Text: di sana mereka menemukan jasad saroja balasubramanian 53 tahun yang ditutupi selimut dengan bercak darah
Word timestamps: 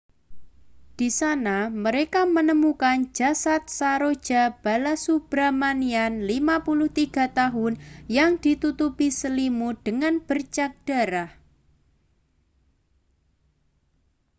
di 0.97 1.09
sana 1.19 1.57
mereka 1.85 2.21
menemukan 2.35 2.97
jasad 3.17 3.61
saroja 3.79 4.41
balasubramanian 4.63 6.13
53 6.25 7.37
tahun 7.39 7.73
yang 8.17 8.31
ditutupi 8.43 9.07
selimut 9.19 9.75
dengan 9.87 10.13
bercak 10.27 10.71
darah 10.89 11.29